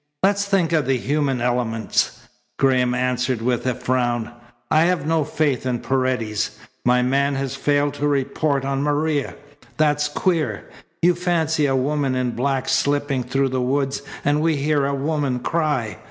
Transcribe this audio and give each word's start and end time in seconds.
"Let's 0.23 0.45
think 0.47 0.71
of 0.71 0.87
the 0.87 0.97
human 0.97 1.41
elements," 1.41 2.21
Graham 2.57 2.95
answered 2.95 3.39
with 3.39 3.67
a 3.67 3.75
frown. 3.75 4.31
"I 4.71 4.85
have 4.85 5.05
no 5.05 5.23
faith 5.23 5.63
in 5.67 5.77
Paredes. 5.77 6.57
My 6.83 7.03
man 7.03 7.35
has 7.35 7.53
failed 7.55 7.93
to 7.93 8.07
report 8.07 8.65
on 8.65 8.81
Maria. 8.81 9.35
That's 9.77 10.07
queer. 10.07 10.67
You 11.03 11.13
fancy 11.13 11.67
a 11.67 11.75
woman 11.75 12.15
in 12.15 12.31
black 12.31 12.67
slipping 12.67 13.21
through 13.21 13.49
the 13.49 13.61
woods, 13.61 14.01
and 14.25 14.41
we 14.41 14.55
hear 14.55 14.87
a 14.87 14.95
woman 14.95 15.37
cry. 15.39 15.99